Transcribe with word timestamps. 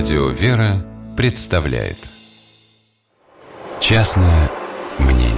Радио 0.00 0.30
«Вера» 0.30 0.82
представляет 1.14 1.98
Частное 3.80 4.50
мнение 4.98 5.36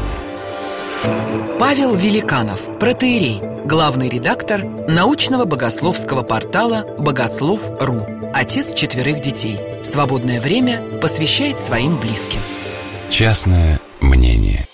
Павел 1.58 1.96
Великанов, 1.96 2.78
протеерей, 2.78 3.40
главный 3.66 4.08
редактор 4.08 4.62
научного 4.64 5.46
богословского 5.46 6.22
портала 6.22 6.86
«Богослов.ру», 6.96 8.06
отец 8.32 8.72
четверых 8.74 9.20
детей. 9.20 9.58
В 9.82 9.84
свободное 9.84 10.40
время 10.40 10.80
посвящает 11.00 11.58
своим 11.58 11.98
близким. 11.98 12.38
Частное 13.10 13.80
мнение 14.00 14.64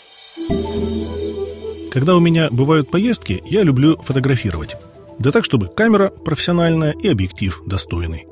Когда 1.91 2.14
у 2.14 2.20
меня 2.20 2.48
бывают 2.50 2.91
поездки, 2.91 3.42
я 3.46 3.62
люблю 3.62 3.96
фотографировать. 4.02 4.77
Да 5.18 5.30
так, 5.30 5.46
чтобы 5.46 5.68
камера 5.68 6.10
профессиональная 6.10 6.92
и 6.92 7.09
объектив 7.09 7.62
достойный. 7.64 8.27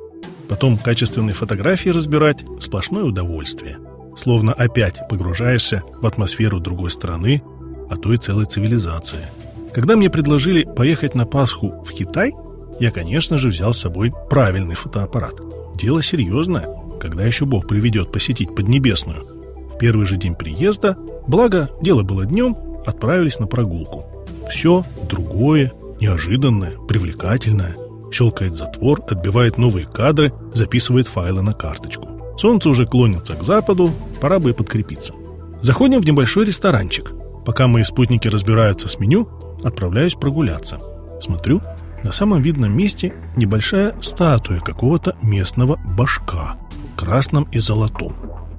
Потом 0.48 0.78
качественные 0.78 1.34
фотографии 1.34 1.90
разбирать– 1.90 2.44
сплошное 2.60 3.04
удовольствие. 3.04 3.78
Словно 4.16 4.52
опять 4.52 5.00
погружаешься 5.08 5.82
в 6.00 6.06
атмосферу 6.06 6.60
другой 6.60 6.90
страны, 6.90 7.42
а 7.90 7.96
то 7.96 8.12
и 8.12 8.16
целой 8.16 8.46
цивилизации. 8.46 9.26
Когда 9.74 9.96
мне 9.96 10.08
предложили 10.08 10.64
поехать 10.64 11.14
на 11.14 11.26
Пасху 11.26 11.82
в 11.84 11.92
Китай, 11.92 12.32
я, 12.80 12.90
конечно 12.90 13.38
же, 13.38 13.48
взял 13.48 13.72
с 13.72 13.80
собой 13.80 14.12
правильный 14.30 14.74
фотоаппарат. 14.74 15.34
Дело 15.76 16.02
серьезное, 16.02 16.68
когда 17.00 17.24
еще 17.24 17.44
Бог 17.44 17.66
приведет 17.66 18.12
посетить 18.12 18.54
Поднебесную. 18.54 19.26
В 19.74 19.78
первый 19.78 20.06
же 20.06 20.16
день 20.16 20.34
приезда, 20.34 20.96
благо 21.26 21.70
дело 21.82 22.02
было 22.02 22.24
днем, 22.24 22.56
отправились 22.86 23.38
на 23.38 23.46
прогулку. 23.46 24.06
Все 24.48 24.84
другое, 25.08 25.72
неожиданное, 26.00 26.78
привлекательное– 26.88 27.76
Щелкает 28.10 28.54
затвор, 28.54 29.02
отбивает 29.08 29.58
новые 29.58 29.86
кадры, 29.86 30.32
записывает 30.52 31.08
файлы 31.08 31.42
на 31.42 31.52
карточку. 31.52 32.08
Солнце 32.38 32.68
уже 32.68 32.86
клонится 32.86 33.34
к 33.34 33.42
западу, 33.42 33.90
пора 34.20 34.38
бы 34.38 34.52
подкрепиться. 34.52 35.14
Заходим 35.60 36.00
в 36.00 36.06
небольшой 36.06 36.44
ресторанчик. 36.44 37.12
Пока 37.44 37.66
мои 37.66 37.82
спутники 37.82 38.28
разбираются 38.28 38.88
с 38.88 38.98
меню, 38.98 39.28
отправляюсь 39.64 40.14
прогуляться. 40.14 40.78
Смотрю, 41.20 41.62
на 42.04 42.12
самом 42.12 42.42
видном 42.42 42.76
месте 42.76 43.14
небольшая 43.36 43.94
статуя 44.00 44.60
какого-то 44.60 45.16
местного 45.22 45.78
башка, 45.96 46.56
красном 46.96 47.44
и 47.52 47.58
золотом. 47.58 48.14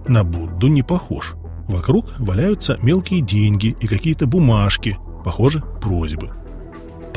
На 0.07 0.23
Будду 0.23 0.67
не 0.67 0.83
похож. 0.83 1.35
Вокруг 1.67 2.13
валяются 2.17 2.77
мелкие 2.81 3.21
деньги 3.21 3.75
и 3.79 3.87
какие-то 3.87 4.25
бумажки, 4.25 4.97
похоже, 5.23 5.61
просьбы 5.81 6.31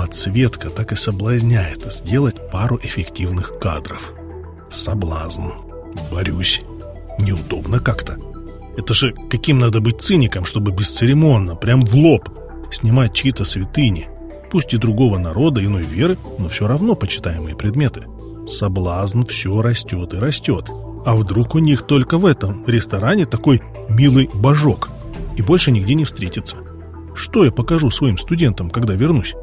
подсветка 0.01 0.71
так 0.71 0.93
и 0.93 0.97
соблазняет 0.97 1.93
сделать 1.93 2.51
пару 2.51 2.79
эффективных 2.83 3.59
кадров. 3.59 4.15
Соблазн. 4.71 5.49
Борюсь. 6.11 6.63
Неудобно 7.21 7.81
как-то. 7.81 8.17
Это 8.79 8.95
же 8.95 9.15
каким 9.29 9.59
надо 9.59 9.83
быть 9.83 10.01
циником, 10.01 10.47
чтобы 10.47 10.73
бесцеремонно, 10.73 11.55
прям 11.55 11.83
в 11.83 11.95
лоб, 11.95 12.31
снимать 12.73 13.13
чьи-то 13.13 13.45
святыни, 13.45 14.09
пусть 14.51 14.73
и 14.73 14.79
другого 14.79 15.19
народа, 15.19 15.63
иной 15.63 15.83
веры, 15.83 16.17
но 16.39 16.49
все 16.49 16.67
равно 16.67 16.95
почитаемые 16.95 17.55
предметы. 17.55 18.05
Соблазн 18.49 19.25
все 19.25 19.61
растет 19.61 20.15
и 20.15 20.17
растет. 20.17 20.71
А 21.05 21.15
вдруг 21.15 21.55
у 21.55 21.59
них 21.59 21.83
только 21.83 22.17
в 22.17 22.25
этом 22.25 22.65
ресторане 22.67 23.27
такой 23.27 23.61
милый 23.91 24.31
божок 24.33 24.89
и 25.37 25.43
больше 25.43 25.71
нигде 25.71 25.93
не 25.93 26.07
встретится? 26.07 26.57
Что 27.15 27.45
я 27.45 27.53
покажу 27.53 27.91
своим 27.91 28.17
студентам, 28.17 28.71
когда 28.71 28.95
вернусь? 28.95 29.35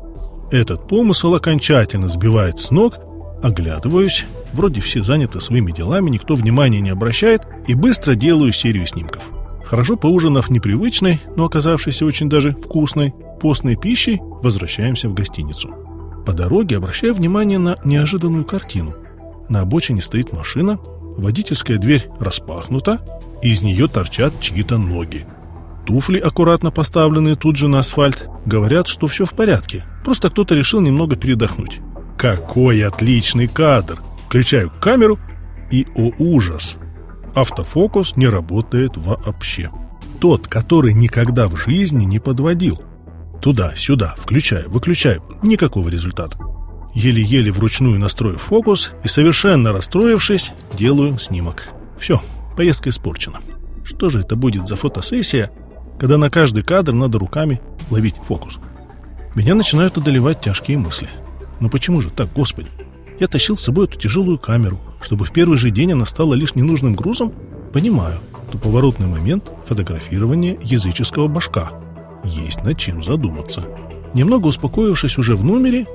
Этот 0.51 0.87
помысл 0.87 1.35
окончательно 1.35 2.07
сбивает 2.07 2.59
с 2.59 2.71
ног, 2.71 2.95
оглядываюсь, 3.43 4.25
вроде 4.53 4.81
все 4.81 5.03
заняты 5.03 5.41
своими 5.41 5.71
делами, 5.71 6.09
никто 6.09 6.35
внимания 6.35 6.79
не 6.79 6.89
обращает, 6.89 7.41
и 7.67 7.73
быстро 7.73 8.15
делаю 8.15 8.53
серию 8.53 8.87
снимков. 8.87 9.23
Хорошо 9.65 9.97
поужинав 9.97 10.49
непривычной, 10.49 11.21
но 11.35 11.45
оказавшейся 11.45 12.05
очень 12.05 12.29
даже 12.29 12.53
вкусной, 12.53 13.13
постной 13.41 13.75
пищей, 13.75 14.21
возвращаемся 14.21 15.09
в 15.09 15.13
гостиницу. 15.13 15.75
По 16.25 16.31
дороге 16.31 16.77
обращаю 16.77 17.13
внимание 17.13 17.59
на 17.59 17.75
неожиданную 17.83 18.45
картину. 18.45 18.93
На 19.49 19.61
обочине 19.61 20.01
стоит 20.01 20.31
машина, 20.31 20.79
водительская 21.17 21.77
дверь 21.77 22.09
распахнута, 22.19 23.01
и 23.41 23.49
из 23.51 23.61
нее 23.61 23.87
торчат 23.87 24.39
чьи-то 24.39 24.77
ноги. 24.77 25.25
Туфли, 25.87 26.19
аккуратно 26.19 26.69
поставленные 26.69 27.35
тут 27.35 27.55
же 27.55 27.69
на 27.69 27.79
асфальт, 27.79 28.27
говорят, 28.45 28.87
что 28.87 29.07
все 29.07 29.25
в 29.25 29.31
порядке. 29.31 29.85
Просто 30.03 30.29
кто-то 30.29 30.53
решил 30.53 30.81
немного 30.81 31.15
передохнуть. 31.15 31.79
Какой 32.17 32.85
отличный 32.85 33.47
кадр! 33.47 34.03
Включаю 34.27 34.69
камеру 34.81 35.17
и, 35.71 35.87
о 35.95 36.11
ужас, 36.19 36.75
автофокус 37.33 38.17
не 38.17 38.27
работает 38.27 38.97
вообще. 38.97 39.71
Тот, 40.19 40.49
который 40.49 40.93
никогда 40.93 41.47
в 41.47 41.55
жизни 41.55 42.03
не 42.03 42.19
подводил. 42.19 42.81
Туда-сюда, 43.41 44.13
включаю, 44.17 44.69
выключаю, 44.69 45.23
никакого 45.41 45.87
результата. 45.87 46.37
Еле-еле 46.95 47.49
вручную 47.53 47.97
настрою 47.97 48.37
фокус 48.37 48.91
и, 49.05 49.07
совершенно 49.07 49.71
расстроившись, 49.71 50.51
делаю 50.77 51.17
снимок. 51.17 51.69
Все, 51.97 52.21
поездка 52.57 52.89
испорчена. 52.89 53.39
Что 53.85 54.09
же 54.09 54.19
это 54.19 54.35
будет 54.35 54.67
за 54.67 54.75
фотосессия, 54.75 55.49
когда 55.99 56.17
на 56.17 56.29
каждый 56.29 56.63
кадр 56.63 56.93
надо 56.93 57.19
руками 57.19 57.61
ловить 57.89 58.15
фокус. 58.23 58.59
Меня 59.35 59.55
начинают 59.55 59.97
одолевать 59.97 60.41
тяжкие 60.41 60.77
мысли. 60.77 61.09
Но 61.59 61.69
почему 61.69 62.01
же 62.01 62.09
так, 62.09 62.31
Господи? 62.33 62.69
Я 63.19 63.27
тащил 63.27 63.57
с 63.57 63.63
собой 63.63 63.85
эту 63.85 63.99
тяжелую 63.99 64.37
камеру, 64.37 64.79
чтобы 65.01 65.25
в 65.25 65.31
первый 65.31 65.57
же 65.57 65.71
день 65.71 65.93
она 65.93 66.05
стала 66.05 66.33
лишь 66.33 66.55
ненужным 66.55 66.93
грузом? 66.93 67.33
Понимаю, 67.73 68.19
то 68.51 68.57
поворотный 68.57 69.07
момент 69.07 69.51
фотографирования 69.65 70.57
языческого 70.61 71.27
башка. 71.27 71.71
Есть 72.23 72.63
над 72.63 72.77
чем 72.77 73.03
задуматься. 73.03 73.63
Немного 74.13 74.47
успокоившись 74.47 75.17
уже 75.17 75.35
в 75.35 75.43
номере, 75.43 75.85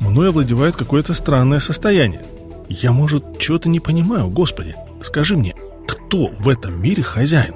мной 0.00 0.28
овладевает 0.28 0.76
какое-то 0.76 1.14
странное 1.14 1.60
состояние. 1.60 2.22
Я, 2.68 2.92
может, 2.92 3.38
чего-то 3.38 3.68
не 3.68 3.80
понимаю, 3.80 4.28
Господи. 4.28 4.74
Скажи 5.02 5.36
мне, 5.36 5.54
кто 5.86 6.28
в 6.38 6.48
этом 6.48 6.80
мире 6.80 7.02
хозяин? 7.02 7.54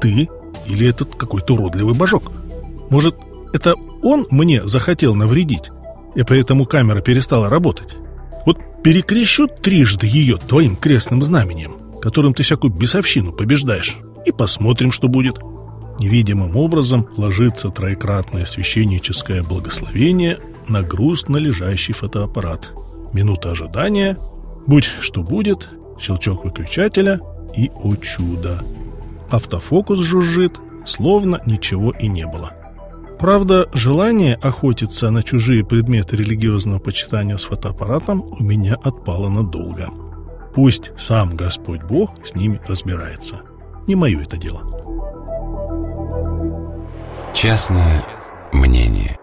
Ты 0.00 0.28
или 0.66 0.88
этот 0.88 1.14
какой-то 1.16 1.54
уродливый 1.54 1.94
божок? 1.94 2.32
Может, 2.90 3.16
это 3.52 3.74
он 4.02 4.26
мне 4.30 4.66
захотел 4.66 5.14
навредить, 5.14 5.70
и 6.14 6.22
поэтому 6.22 6.66
камера 6.66 7.00
перестала 7.00 7.48
работать? 7.48 7.96
Вот 8.46 8.58
перекрещу 8.82 9.46
трижды 9.46 10.06
ее 10.06 10.36
твоим 10.36 10.76
крестным 10.76 11.22
знаменем, 11.22 11.76
которым 12.00 12.34
ты 12.34 12.42
всякую 12.42 12.72
бесовщину 12.72 13.32
побеждаешь, 13.32 13.98
и 14.24 14.32
посмотрим, 14.32 14.92
что 14.92 15.08
будет. 15.08 15.38
Невидимым 15.98 16.56
образом 16.56 17.08
ложится 17.16 17.68
троекратное 17.68 18.46
священническое 18.46 19.42
благословение 19.42 20.38
на 20.66 20.82
грустно 20.82 21.36
лежащий 21.36 21.92
фотоаппарат. 21.92 22.70
Минута 23.12 23.50
ожидания, 23.50 24.16
будь 24.66 24.90
что 25.00 25.22
будет, 25.22 25.68
щелчок 26.00 26.44
выключателя 26.44 27.20
и, 27.54 27.70
о 27.74 27.96
чудо, 27.96 28.62
автофокус 29.30 30.00
жужжит, 30.00 30.58
словно 30.86 31.40
ничего 31.46 31.92
и 31.92 32.08
не 32.08 32.26
было. 32.26 32.52
Правда, 33.18 33.68
желание 33.74 34.36
охотиться 34.36 35.10
на 35.10 35.22
чужие 35.22 35.64
предметы 35.64 36.16
религиозного 36.16 36.78
почитания 36.78 37.36
с 37.36 37.44
фотоаппаратом 37.44 38.24
у 38.30 38.42
меня 38.42 38.76
отпало 38.82 39.28
надолго. 39.28 39.88
Пусть 40.54 40.92
сам 40.98 41.36
Господь 41.36 41.82
Бог 41.82 42.26
с 42.26 42.34
ними 42.34 42.60
разбирается. 42.66 43.40
Не 43.86 43.94
мое 43.94 44.22
это 44.22 44.36
дело. 44.36 44.62
Частное 47.34 48.02
мнение 48.52 49.20